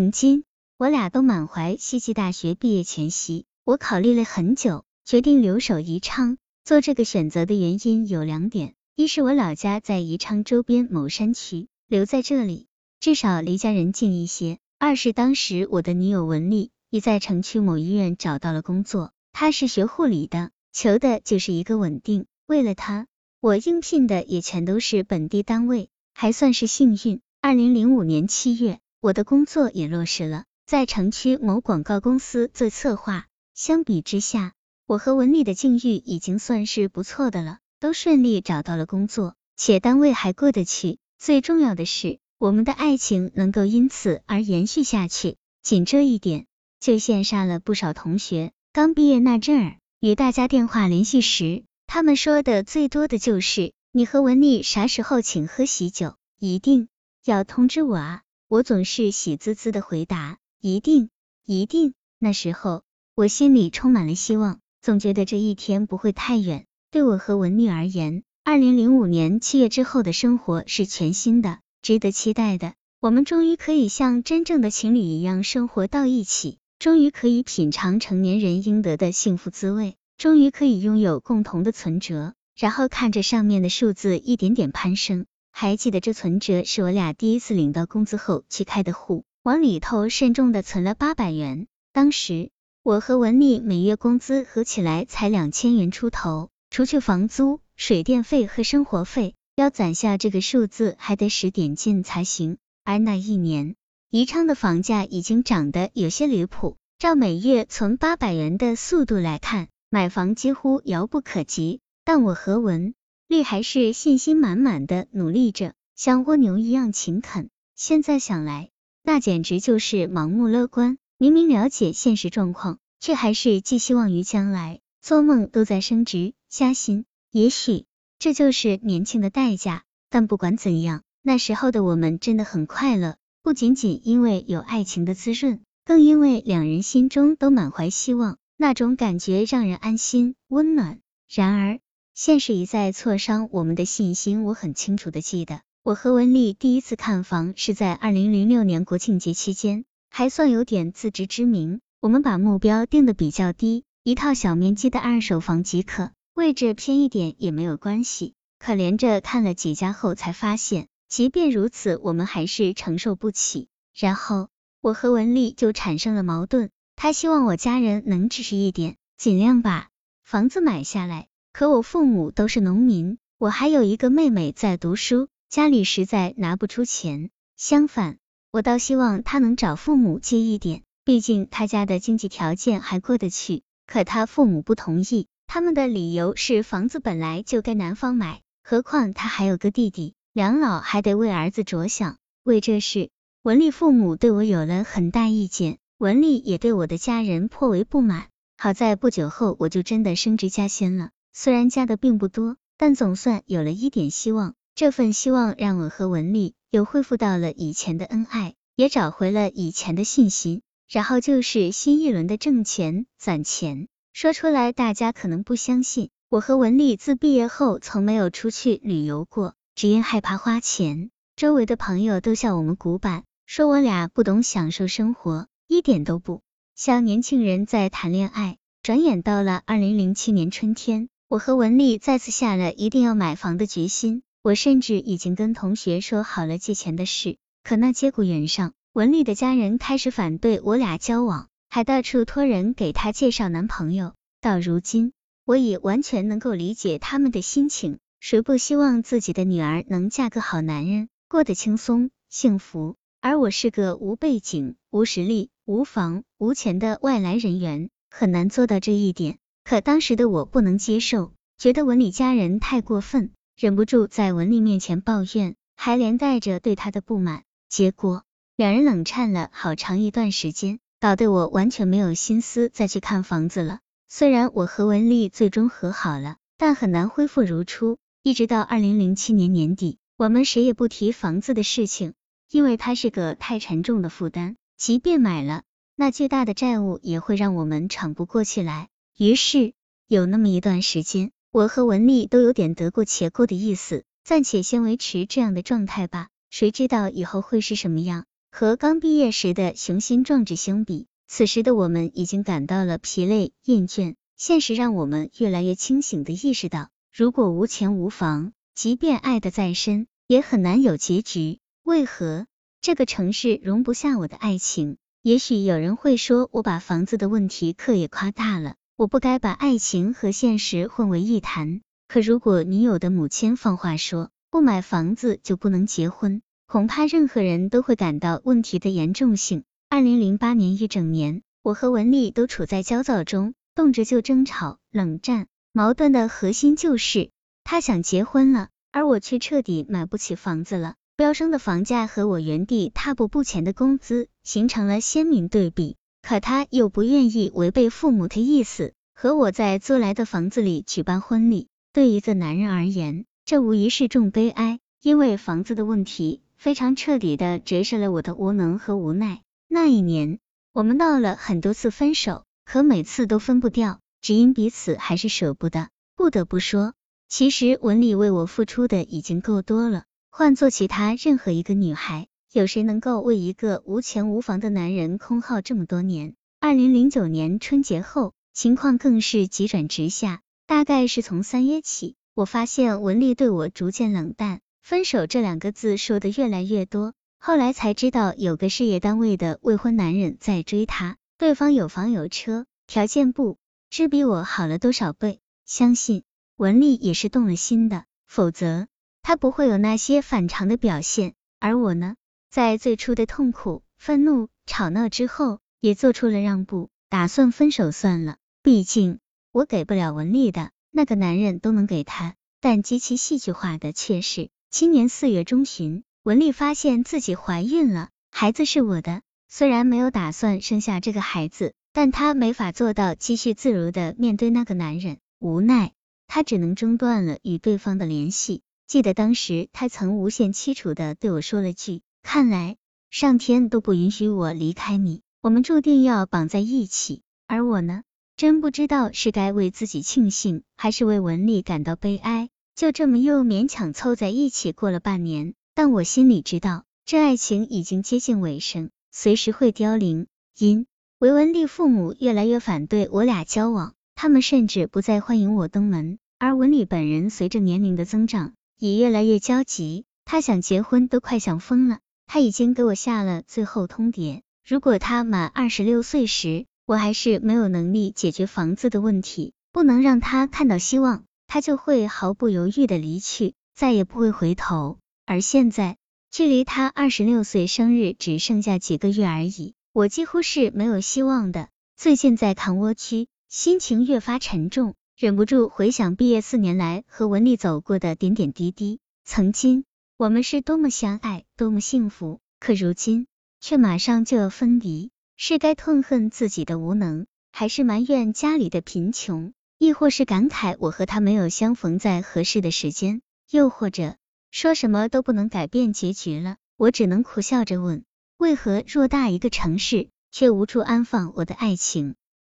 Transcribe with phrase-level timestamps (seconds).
[0.00, 0.44] 如今，
[0.78, 6.38] 我俩都满怀希冀大学毕业前夕，我考虑了很久，决定留守宜昌。
[6.64, 12.66] 做这个选择的原因有两点：一是我老家在宜昌周边某山区，留在这里
[12.98, 22.24] 至少离家人近一些；二是当时我的女友文丽已在城区某医院找到了工作，她是学护理的，求的就是一个稳定。
[22.46, 23.06] 为了她，
[23.42, 27.20] 我应聘的也全都是本地单位，还算是幸运。
[27.42, 28.80] 二零零五年七月。
[29.02, 33.26] 我的工作也落实了，在城区某广告公司做策划。
[33.54, 34.52] 相比之下，
[34.86, 40.98] 我和文丽的境遇已经算是不错的了，都顺利找到了工作，且单位还过得去。
[41.18, 45.38] 最重要的是，我们的爱情能够因此而延续下去。
[45.62, 46.44] 仅这一点，
[46.78, 48.52] 就羡煞了不少同学。
[48.70, 56.88] 刚毕业那阵儿，与大家电话联系时，他们说的最多的就是你和文丽啥时候请喝喜酒，一定
[57.24, 58.22] 要通知我啊。
[58.50, 61.10] 我总是喜滋滋的回答，一定，
[61.46, 61.94] 一定。
[62.18, 62.82] 那时候
[63.14, 66.66] 我心里充满了希望，总觉得这一天不会太远。
[66.90, 72.74] 对我和文丽而言，二零零五年七月之后的生活是全新的，值得期待的。
[72.98, 85.26] 我们终于可以像真正的情侣一样生活到一起，终于可以品尝成年人应得的幸福滋味，终于可以拥有共同的存折，然后看着上面的数字一点点攀升。
[85.52, 91.66] 还记得这存折是我俩第一次领到工资后去开的户，往里头慎重的存了八百元。
[91.92, 92.50] 当时
[92.82, 102.56] 我和文丽每月工资合起来才两千元出头，除去房租、水电费和生活费，要攒下这个数字还得使点劲才行。
[102.84, 103.74] 而那一年，
[104.08, 111.80] 宜昌的房价已经涨得有些离谱，照每月存八百元的速度来看，买房几乎遥不可及。
[112.02, 112.94] 但我和文。
[113.30, 117.48] 丽还是信心满满的努力着，像蜗牛一样勤恳。
[117.76, 118.70] 现在想来，
[119.04, 120.98] 那简直就是盲目乐观。
[121.16, 127.04] 明明了解现实状况，却还是寄希望于将来，做梦都在升职加薪。
[127.30, 127.84] 也许
[128.18, 129.84] 这就是年轻的代价。
[130.08, 140.98] 但不管怎样，那时候的我们真的很快乐，不仅仅因为有爱情的滋润，更因为两人心中都满怀希望，那种感觉让人安心温暖。
[141.32, 141.78] 然而。
[142.14, 151.80] 现实一再挫伤我们的信心，我很清楚的记得，我和文丽第一次看房是在二零零六年国庆节期间，还算有点自知之明。
[152.00, 158.34] 我们把目标定的比较低，一套小面积的二手房即可，位置偏一点也没有关系。
[158.58, 163.68] 可连着看了几家后，才发现，即便如此，我们还是承受不起。
[163.94, 164.48] 然后
[164.82, 169.88] 我和文丽就产生了矛盾，她希望我家人能支持一点，尽量把
[170.22, 171.29] 房子买下来。
[171.60, 177.28] 可我父母都是农民，我还有一个妹妹在读书，家里实在拿不出钱。
[177.58, 178.16] 相反，
[178.50, 183.62] 我倒希望他能找父母借一点，毕竟他家的经济条件还过得去。
[183.86, 192.16] 可他父母不同意，他们的理由是房子本来就该男方买，何况他还有个弟弟，两老还得为儿子着想。
[192.42, 193.10] 为这事，
[193.42, 198.28] 文丽父母对我有了很大意见，文丽也对我的家人颇为不满。
[198.56, 201.10] 好在不久后，我就真的升职加薪了。
[201.32, 204.54] 虽然加的并不多，但总算有了一点希望。
[204.74, 210.62] 这份希望让我和文丽又恢复到了以前的恩爱，也找回了以前的信心。
[210.88, 213.86] 然后就是新一轮的挣钱攒钱。
[214.12, 221.10] 说出来大家可能不相信，我和文丽自毕业后从没有出去旅游过，只因害怕花钱。
[221.36, 226.42] 周围的朋友都笑我们古板，说我俩不懂享受生活，一点都不
[226.74, 228.56] 像年轻人在谈恋爱。
[228.82, 231.08] 转眼到了二零零七年春天。
[231.30, 237.36] 我和文丽再次下了一定要买房的决心，我甚至已经跟同学说好了借钱的事。
[237.62, 244.14] 可那节骨眼上，文丽的家人开始反对我俩交往，还到处托人给她介绍男朋友。
[244.40, 245.12] 到如今，
[245.44, 252.96] 我已完全能够理解他们的心情，谁不希望自己的女儿能嫁个好男人，过得轻松幸福？
[253.20, 259.38] 而我是个无背景、无实力、无房无钱的外来人员，很难做到这一点。
[259.64, 267.44] 可当时的我不能接受，觉得文丽家人太过分，忍不住在文丽面前抱怨，还连带着对她的不满。
[267.68, 268.24] 结果
[268.56, 273.78] 两人冷战了好长一段时间，搞得我完全没有心思再去看房子了。
[274.08, 277.98] 虽然我和文丽最终和好了，但很难恢复如初。
[278.22, 282.12] 一直到二零零七年年底，我们谁也不提房子的事情，
[282.50, 285.62] 因为它是个太沉重的负担，即便买了，
[285.96, 288.88] 那巨大的债务也会让我们喘不过气来。
[289.20, 289.74] 于是
[290.08, 296.28] 有那么一段时间，我和文丽都有点得过且过的意思，暂且先维持这样的状态吧。
[296.48, 298.24] 谁知道以后会是什么样？
[298.50, 304.14] 和刚毕业时的雄心壮志相比，此时的我们已经感到了疲累厌倦。
[304.38, 311.58] 现实让我们越来越清醒的意识到，如果无钱无房，即便爱的再深，也很难有结局。
[311.82, 312.46] 为何
[312.80, 314.96] 这个城市容不下我的爱情？
[315.20, 321.80] 也许有人会说，我把房子的问题刻意夸大了，我不该把爱情和现实混为一谈。
[322.06, 329.64] 可如果女友的母亲放话说，不买房子就不能结婚，恐怕任何人都会感到问题的严重性。
[329.88, 337.30] 二零零八年一整年，我和文丽都处在焦躁中，动辄就争吵、冷战，矛盾的核心就是
[337.64, 340.96] 她想结婚了，而我却彻底买不起房子了。
[341.16, 351.68] 飙升的房价和我原地踏步不前的工资形成了鲜明对比，可他又不愿意违背父母的意思，和我在租来的房子里举办婚礼。
[351.92, 359.42] 对一个男人而言，这无疑是重悲哀，因为房子的问题非常彻底的折射了我的无能和无奈。
[359.66, 360.38] 那一年，
[360.72, 365.88] 我们闹了很多次分手，可每次都分不掉，只因彼此还是舍不得。
[366.14, 366.94] 不得不说，
[367.28, 370.04] 其实文丽为我付出的已经够多了。
[370.30, 376.34] 换做其他任何一个女孩，有谁能够为一个无钱无房的男人空耗这么多年？
[376.58, 380.40] 二零零九年春节后，情况更是急转直下。
[380.66, 387.14] 大概是从三月起，我发现文丽对我逐渐冷淡，分手这两个字说的越来越多。
[387.38, 393.58] 后来才知道，有个事业单位的未婚男人在追她，对方有房有车，条件不
[393.90, 395.38] 知比我好了多少倍。
[395.66, 396.24] 相信
[396.56, 398.88] 文丽也是动了心的，否则。
[399.22, 402.16] 他不会有那些反常的表现，而我呢，
[402.50, 408.38] 在最初的痛苦、愤怒、吵闹之后，也做出了让步，打算分手算了。
[408.60, 409.20] 毕竟
[409.52, 412.34] 我给不了文丽的，那个男人都能给她。
[412.60, 419.22] 但极其戏剧化的却是，今年四月中旬，文丽发现自己怀孕了，孩子是我的。
[419.48, 425.92] 虽然没有打算生下这个孩子，但她没法做到继续自如的面对那个男人，无奈
[426.26, 428.62] 她只能中断了与对方的联系。
[428.88, 432.76] 记得当时他曾无限凄楚的对我说了句：“看来
[433.10, 438.02] 上天都不允许我离开你，我们注定要绑在一起。”而我呢，
[438.36, 442.48] 真不知道是该为自己庆幸，还是为文丽感到悲哀。
[442.76, 450.28] 就这么又勉强凑在一起过了半年，但我心里知道，这爱情已经接近尾声，随时会凋零。
[450.56, 450.86] 因
[451.18, 456.18] 为文丽父母越来越反对我俩交往，他们甚至不再欢迎我登门。
[456.38, 461.98] 而文丽本人随着年龄的增长，也越来越焦急，她想结婚都快想疯了。
[462.32, 474.98] 他已经给我下了最后通牒，如果他满二十六岁时，我还是没有能力解决房子的问题，不能让他看到希望，他就会毫不犹豫的离去，再也不会回头。
[475.26, 475.96] 而现在，
[476.30, 481.68] 距离他二十六岁生日只剩下几个月而已，我几乎是没有希望的。
[481.96, 484.94] 最近在看蜗居，心情越发沉重。
[485.16, 489.84] 忍不住回想毕业四年来和文丽走过的点点滴滴，曾经
[490.20, 493.26] 我们是多么相爱，多么幸福，可如今
[493.58, 504.16] 却马上就要分离，是该痛恨自己的无能，还是埋怨家里的贫穷，亦或是感慨我和他没有相逢在合适的时间，又或者
[504.50, 506.58] 说什么都不能改变结局了？
[506.76, 508.04] 我只能苦笑着问，
[508.36, 512.14] 为何偌大一个城市却无处安放我的爱情？